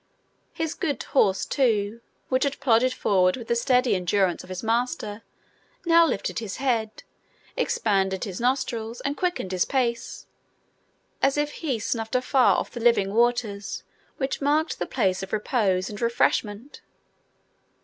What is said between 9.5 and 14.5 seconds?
his pace, as if he snuffed afar off the living waters which